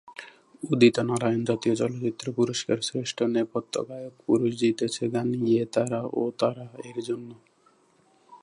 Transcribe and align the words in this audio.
উদিত 0.63 0.95
নারায়ন 1.01 1.41
জাতীয় 1.45 1.75
চলচ্চিত্র 1.75 2.25
পুরস্কার 2.31 2.77
শ্রেষ্ঠ 2.81 3.17
নেপথ্য 3.33 3.73
গায়ক 3.89 4.15
পুরুষ 4.25 4.51
জিতেছে, 4.59 5.03
গান 5.13 5.29
"ইয়ে 5.41 5.63
তারা 5.75 6.01
ও 6.13 6.21
তারা"এর 6.39 6.97
জন্য। 7.07 7.29